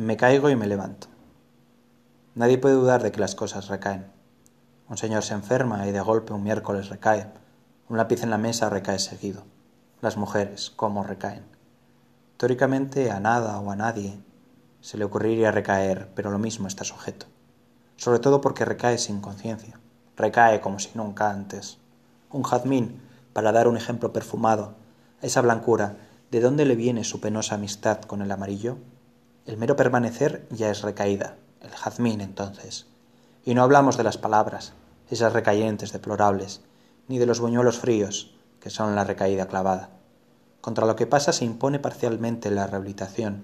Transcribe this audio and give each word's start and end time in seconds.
Me 0.00 0.16
caigo 0.16 0.48
y 0.48 0.56
me 0.56 0.66
levanto. 0.66 1.08
Nadie 2.34 2.56
puede 2.56 2.74
dudar 2.74 3.02
de 3.02 3.12
que 3.12 3.20
las 3.20 3.34
cosas 3.34 3.68
recaen. 3.68 4.06
Un 4.88 4.96
señor 4.96 5.22
se 5.22 5.34
enferma 5.34 5.86
y 5.86 5.92
de 5.92 6.00
golpe 6.00 6.32
un 6.32 6.42
miércoles 6.42 6.88
recae. 6.88 7.30
Un 7.90 7.98
lápiz 7.98 8.22
en 8.22 8.30
la 8.30 8.38
mesa 8.38 8.70
recae 8.70 8.98
seguido. 8.98 9.42
Las 10.00 10.16
mujeres, 10.16 10.70
¿cómo 10.70 11.02
recaen? 11.02 11.44
Teóricamente 12.38 13.10
a 13.10 13.20
nada 13.20 13.60
o 13.60 13.70
a 13.70 13.76
nadie 13.76 14.18
se 14.80 14.96
le 14.96 15.04
ocurriría 15.04 15.52
recaer, 15.52 16.08
pero 16.14 16.30
lo 16.30 16.38
mismo 16.38 16.66
está 16.66 16.84
sujeto. 16.84 17.26
Sobre 17.96 18.20
todo 18.20 18.40
porque 18.40 18.64
recae 18.64 18.96
sin 18.96 19.20
conciencia. 19.20 19.80
Recae 20.16 20.62
como 20.62 20.78
si 20.78 20.92
nunca 20.94 21.30
antes. 21.30 21.76
Un 22.30 22.42
jazmín, 22.42 23.02
para 23.34 23.52
dar 23.52 23.68
un 23.68 23.76
ejemplo 23.76 24.14
perfumado, 24.14 24.76
esa 25.20 25.42
blancura, 25.42 25.98
¿de 26.30 26.40
dónde 26.40 26.64
le 26.64 26.74
viene 26.74 27.04
su 27.04 27.20
penosa 27.20 27.56
amistad 27.56 28.00
con 28.00 28.22
el 28.22 28.32
amarillo? 28.32 28.78
El 29.50 29.56
mero 29.56 29.74
permanecer 29.74 30.46
ya 30.50 30.70
es 30.70 30.82
recaída, 30.82 31.34
el 31.60 31.70
jazmín 31.70 32.20
entonces. 32.20 32.86
Y 33.44 33.54
no 33.54 33.64
hablamos 33.64 33.96
de 33.96 34.04
las 34.04 34.16
palabras, 34.16 34.74
esas 35.10 35.32
recayentes 35.32 35.90
deplorables, 35.90 36.60
ni 37.08 37.18
de 37.18 37.26
los 37.26 37.40
buñuelos 37.40 37.80
fríos, 37.80 38.32
que 38.60 38.70
son 38.70 38.94
la 38.94 39.02
recaída 39.02 39.48
clavada. 39.48 39.90
Contra 40.60 40.86
lo 40.86 40.94
que 40.94 41.08
pasa 41.08 41.32
se 41.32 41.44
impone 41.44 41.80
parcialmente 41.80 42.48
la 42.52 42.68
rehabilitación. 42.68 43.42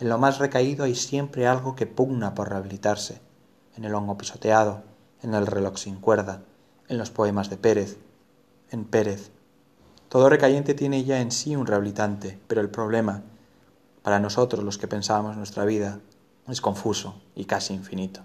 En 0.00 0.08
lo 0.08 0.16
más 0.16 0.38
recaído 0.38 0.86
hay 0.86 0.94
siempre 0.94 1.46
algo 1.46 1.76
que 1.76 1.86
pugna 1.86 2.34
por 2.34 2.48
rehabilitarse, 2.48 3.20
en 3.76 3.84
el 3.84 3.94
hongo 3.94 4.16
pisoteado, 4.16 4.84
en 5.20 5.34
el 5.34 5.46
reloj 5.46 5.76
sin 5.76 5.96
cuerda, 5.96 6.40
en 6.88 6.96
los 6.96 7.10
poemas 7.10 7.50
de 7.50 7.58
Pérez, 7.58 7.98
en 8.70 8.86
Pérez, 8.86 9.30
todo 10.08 10.30
recayente 10.30 10.72
tiene 10.72 11.04
ya 11.04 11.20
en 11.20 11.30
sí 11.30 11.56
un 11.56 11.66
rehabilitante, 11.66 12.38
pero 12.46 12.62
el 12.62 12.70
problema, 12.70 13.22
para 14.02 14.20
nosotros 14.20 14.64
los 14.64 14.78
que 14.78 14.88
pensamos 14.88 15.36
nuestra 15.36 15.64
vida, 15.64 16.00
es 16.48 16.60
confuso 16.60 17.14
y 17.34 17.44
casi 17.44 17.74
infinito. 17.74 18.22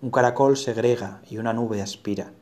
Un 0.00 0.10
caracol 0.10 0.56
segrega 0.56 1.22
y 1.28 1.38
una 1.38 1.52
nube 1.52 1.82
aspira. 1.82 2.32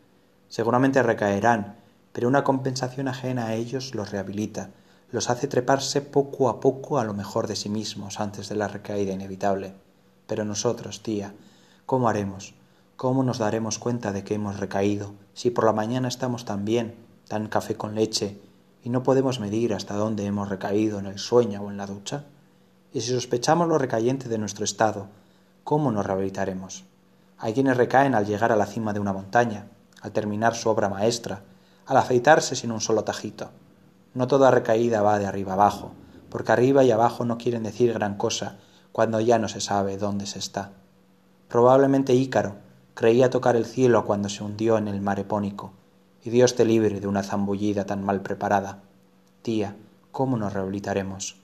Seguramente 0.49 1.03
recaerán, 1.03 1.77
pero 2.13 2.29
una 2.29 2.45
compensación 2.45 3.09
ajena 3.09 3.47
a 3.47 3.55
ellos 3.55 3.95
los 3.95 4.11
rehabilita, 4.11 4.71
los 5.11 5.31
hace 5.31 5.49
treparse 5.49 6.03
poco 6.03 6.49
a 6.49 6.61
poco 6.61 6.99
a 6.99 7.05
lo 7.05 7.15
mejor 7.15 7.47
de 7.47 7.57
sí 7.57 7.69
mismos 7.69 8.21
antes 8.21 8.49
de 8.49 8.57
la 8.57 8.69
recaída 8.69 9.13
inevitable. 9.13 9.75
Pero 10.27 10.45
nosotros, 10.45 11.03
tía, 11.03 11.35
¿cómo 11.87 12.09
haremos? 12.09 12.55
¿Cómo 12.97 13.25
nos 13.25 13.39
daremos 13.39 13.79
cuenta 13.79 14.13
de 14.13 14.23
que 14.23 14.35
hemos 14.35 14.61
recaído 14.61 15.15
si 15.35 15.51
por 15.51 15.65
la 15.65 15.73
mañana 15.73 16.09
estamos 16.09 16.45
tan 16.45 16.65
bien, 16.65 16.95
tan 17.27 17.49
café 17.49 17.75
con 17.75 17.95
leche, 17.95 18.41
y 18.83 18.91
no 18.91 19.03
podemos 19.03 19.41
medir 19.41 19.75
hasta 19.75 19.95
dónde 19.95 20.27
hemos 20.27 20.49
recaído 20.49 20.99
en 20.99 21.07
el 21.07 21.19
sueño 21.19 21.63
o 21.63 21.71
en 21.71 21.77
la 21.77 21.87
ducha? 21.87 22.25
Y 22.93 23.03
si 23.03 23.13
sospechamos 23.13 23.69
lo 23.69 23.79
recayente 23.79 24.29
de 24.29 24.39
nuestro 24.39 24.65
estado, 24.65 25.07
¿cómo 25.63 25.93
nos 25.93 26.05
rehabilitaremos? 26.05 26.85
Hay 27.39 27.55
quienes 27.55 27.77
recaen 27.77 28.17
al 28.17 28.27
llegar 28.27 28.51
a 28.51 28.57
la 28.57 28.67
cima 28.67 28.93
de 28.93 28.99
una 28.99 29.13
montaña, 29.13 29.69
al 30.03 30.11
terminar 30.11 30.57
su 30.57 30.69
obra 30.69 30.89
maestra, 30.89 31.43
al 31.87 31.97
afeitarse 31.97 32.57
sin 32.57 32.73
un 32.73 32.81
solo 32.81 33.05
tajito. 33.05 33.51
No 34.13 34.27
toda 34.27 34.51
recaída 34.51 35.03
va 35.03 35.21
de 35.21 35.27
arriba 35.27 35.53
abajo, 35.53 35.93
porque 36.31 36.51
arriba 36.51 36.83
y 36.83 36.91
abajo 36.91 37.25
no 37.25 37.39
quieren 37.39 37.63
decir 37.63 37.93
gran 37.93 38.17
cosa 38.17 38.57
cuando 38.91 39.21
ya 39.21 39.39
no 39.39 39.49
se 39.49 39.61
sabe 39.61 39.97
dónde 39.97 40.27
se 40.27 40.41
está. 40.41 40.73
Probablemente 41.49 42.15
Ícaro 42.15 42.57
creía 42.95 43.31
tocar 43.31 43.55
el 43.55 43.67
cielo 43.67 44.05
cuando 44.05 44.29
se 44.29 44.43
hundió 44.43 44.79
en 44.79 44.89
el 44.89 45.01
mar 45.01 45.21
epónico, 45.21 45.73
y 46.25 46.31
Dios 46.31 46.57
te 46.57 46.65
libre 46.65 47.01
de 47.01 47.07
una 47.07 47.23
zambullida 47.23 47.87
tan 47.87 48.05
mal 48.05 48.21
preparada. 48.21 48.81
Tía, 49.43 49.77
¿cómo 50.11 50.37
nos 50.37 50.53
rehabilitaremos? 50.53 51.37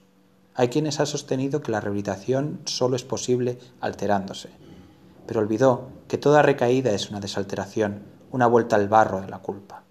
Hay 0.58 0.68
quienes 0.68 1.00
han 1.00 1.06
sostenido 1.06 1.60
que 1.60 1.70
la 1.70 1.80
rehabilitación 1.80 2.60
solo 2.64 2.96
es 2.96 3.04
posible 3.04 3.58
alterándose, 3.82 4.48
pero 5.26 5.40
olvidó 5.40 5.88
que 6.08 6.16
toda 6.16 6.40
recaída 6.40 6.92
es 6.92 7.10
una 7.10 7.20
desalteración, 7.20 8.04
una 8.30 8.46
vuelta 8.46 8.76
al 8.76 8.88
barro 8.88 9.20
de 9.20 9.28
la 9.28 9.40
culpa. 9.40 9.82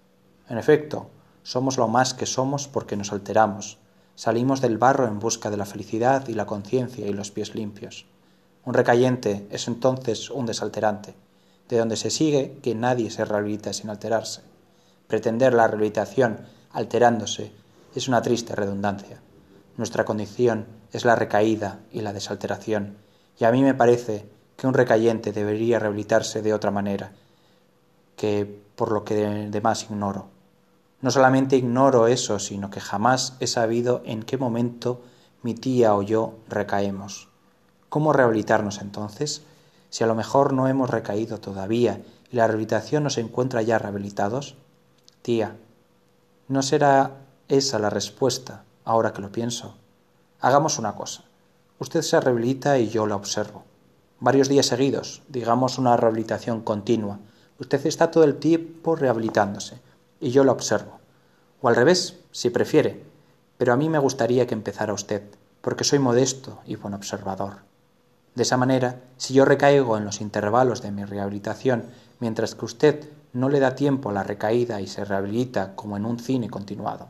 En 0.48 0.58
efecto, 0.58 1.08
somos 1.44 1.78
lo 1.78 1.86
más 1.86 2.14
que 2.14 2.26
somos 2.26 2.66
porque 2.66 2.96
nos 2.96 3.12
alteramos, 3.12 3.78
salimos 4.16 4.60
del 4.60 4.76
barro 4.76 5.06
en 5.06 5.20
busca 5.20 5.50
de 5.50 5.56
la 5.56 5.66
felicidad 5.66 6.26
y 6.26 6.34
la 6.34 6.46
conciencia 6.46 7.06
y 7.06 7.12
los 7.12 7.30
pies 7.30 7.54
limpios. 7.54 8.06
Un 8.64 8.74
recayente 8.74 9.46
es 9.52 9.68
entonces 9.68 10.30
un 10.30 10.46
desalterante, 10.46 11.14
de 11.68 11.78
donde 11.78 11.96
se 11.96 12.10
sigue 12.10 12.58
que 12.60 12.74
nadie 12.74 13.12
se 13.12 13.24
rehabilita 13.24 13.72
sin 13.72 13.88
alterarse. 13.88 14.42
Pretender 15.06 15.54
la 15.54 15.68
rehabilitación 15.68 16.40
alterándose 16.72 17.52
es 17.94 18.08
una 18.08 18.20
triste 18.20 18.56
redundancia. 18.56 19.20
Nuestra 19.76 20.04
condición 20.04 20.66
es 20.92 21.04
la 21.04 21.16
recaída 21.16 21.80
y 21.92 22.00
la 22.00 22.12
desalteración, 22.12 22.96
y 23.38 23.44
a 23.44 23.52
mí 23.52 23.62
me 23.62 23.74
parece 23.74 24.28
que 24.56 24.66
un 24.66 24.74
recayente 24.74 25.32
debería 25.32 25.78
rehabilitarse 25.78 26.42
de 26.42 26.54
otra 26.54 26.70
manera, 26.70 27.12
que 28.16 28.62
por 28.74 28.92
lo 28.92 29.04
que 29.04 29.14
demás 29.50 29.84
ignoro. 29.84 30.28
No 31.02 31.10
solamente 31.10 31.56
ignoro 31.56 32.06
eso, 32.06 32.38
sino 32.38 32.70
que 32.70 32.80
jamás 32.80 33.36
he 33.40 33.46
sabido 33.46 34.02
en 34.06 34.22
qué 34.22 34.38
momento 34.38 35.02
mi 35.42 35.54
tía 35.54 35.94
o 35.94 36.02
yo 36.02 36.38
recaemos. 36.48 37.28
¿Cómo 37.88 38.12
rehabilitarnos 38.12 38.80
entonces? 38.80 39.42
Si 39.90 40.02
a 40.02 40.06
lo 40.06 40.14
mejor 40.14 40.52
no 40.52 40.68
hemos 40.68 40.90
recaído 40.90 41.38
todavía 41.38 42.02
y 42.32 42.36
la 42.36 42.46
rehabilitación 42.46 43.04
nos 43.04 43.18
encuentra 43.18 43.62
ya 43.62 43.78
rehabilitados, 43.78 44.56
Tía, 45.26 45.56
¿no 46.46 46.62
será 46.62 47.16
esa 47.48 47.80
la 47.80 47.90
respuesta, 47.90 48.62
ahora 48.86 49.12
que 49.12 49.20
lo 49.20 49.30
pienso? 49.30 49.74
Hagamos 50.40 50.78
una 50.78 50.94
cosa. 50.94 51.24
Usted 51.78 52.00
se 52.00 52.18
rehabilita 52.18 52.78
y 52.78 52.88
yo 52.88 53.06
la 53.06 53.16
observo. 53.16 53.64
Varios 54.20 54.48
días 54.48 54.66
seguidos, 54.66 55.22
digamos 55.28 55.76
una 55.76 55.96
rehabilitación 55.96 56.62
continua. 56.62 57.18
Usted 57.58 57.84
está 57.84 58.10
todo 58.10 58.24
el 58.24 58.36
tiempo 58.36 58.96
rehabilitándose 58.96 59.78
y 60.20 60.30
yo 60.30 60.44
la 60.44 60.52
observo. 60.52 60.98
O 61.60 61.68
al 61.68 61.76
revés, 61.76 62.20
si 62.30 62.48
prefiere. 62.48 63.04
Pero 63.58 63.72
a 63.72 63.76
mí 63.76 63.90
me 63.90 63.98
gustaría 63.98 64.46
que 64.46 64.54
empezara 64.54 64.94
usted, 64.94 65.22
porque 65.60 65.84
soy 65.84 65.98
modesto 65.98 66.60
y 66.64 66.76
buen 66.76 66.94
observador. 66.94 67.56
De 68.34 68.44
esa 68.44 68.56
manera, 68.56 69.00
si 69.16 69.34
yo 69.34 69.44
recaigo 69.44 69.96
en 69.96 70.04
los 70.04 70.20
intervalos 70.20 70.80
de 70.80 70.92
mi 70.92 71.04
rehabilitación, 71.04 71.86
mientras 72.20 72.54
que 72.54 72.64
usted 72.64 73.08
no 73.32 73.48
le 73.48 73.60
da 73.60 73.74
tiempo 73.74 74.10
a 74.10 74.12
la 74.12 74.22
recaída 74.22 74.80
y 74.80 74.86
se 74.86 75.04
rehabilita 75.04 75.74
como 75.74 75.96
en 75.96 76.06
un 76.06 76.18
cine 76.18 76.48
continuado. 76.48 77.08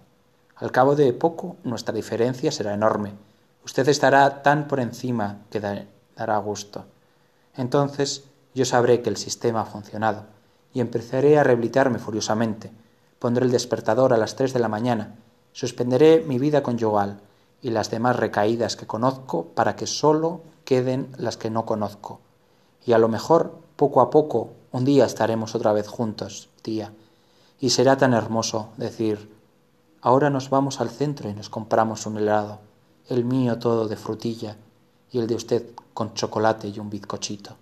Al 0.57 0.73
cabo 0.73 0.97
de 0.97 1.13
poco 1.13 1.57
nuestra 1.65 1.95
diferencia 1.95 2.51
será 2.51 2.73
enorme. 2.73 3.13
Usted 3.65 3.89
estará 3.89 4.43
tan 4.43 4.69
por 4.69 4.81
encima 4.81 5.41
que 5.51 5.61
dará 5.61 6.39
gusto. 6.39 6.87
Entonces 7.55 8.25
yo 8.55 8.65
sabré 8.65 9.03
que 9.03 9.11
el 9.11 9.19
sistema 9.19 9.61
ha 9.61 9.67
funcionado 9.67 10.25
y 10.73 10.81
empezaré 10.81 11.39
a 11.39 11.45
rehabilitarme 11.45 11.99
furiosamente. 11.99 12.71
Pondré 13.19 13.45
el 13.45 13.51
despertador 13.51 14.15
a 14.15 14.17
las 14.17 14.37
tres 14.37 14.55
de 14.55 14.61
la 14.61 14.69
mañana, 14.69 15.17
suspenderé 15.53 16.25
mi 16.27 16.39
vida 16.39 16.63
conyugal 16.63 17.21
y 17.61 17.71
las 17.71 17.91
demás 17.91 18.17
recaídas 18.17 18.77
que 18.77 18.87
conozco 18.87 19.47
para 19.55 19.77
que 19.77 19.87
sólo 19.87 20.41
queden 20.65 21.09
las 21.19 21.37
que 21.37 21.51
no 21.51 21.67
conozco. 21.67 22.21
Y 22.85 22.93
a 22.93 22.99
lo 22.99 23.09
mejor, 23.09 23.59
poco 23.77 24.01
a 24.01 24.09
poco, 24.09 24.53
un 24.73 24.85
día 24.85 25.05
estaremos 25.05 25.55
otra 25.55 25.73
vez 25.73 25.89
juntos, 25.89 26.49
tía, 26.63 26.93
y 27.59 27.71
será 27.71 27.97
tan 27.97 28.15
hermoso 28.15 28.69
decir, 28.77 29.36
ahora 30.07 30.31
nos 30.31 30.51
vamos 30.51 30.81
al 30.81 30.91
centro 30.91 31.29
y 31.29 31.35
nos 31.35 31.51
compramos 31.51 32.07
un 32.07 32.17
helado, 32.17 32.61
el 33.09 33.25
mío 33.25 33.59
todo 33.59 33.89
de 33.89 33.97
frutilla 33.97 34.57
y 35.11 35.19
el 35.19 35.27
de 35.27 35.35
usted 35.35 35.71
con 35.95 36.15
chocolate 36.15 36.69
y 36.69 36.79
un 36.79 36.89
bizcochito. 36.89 37.57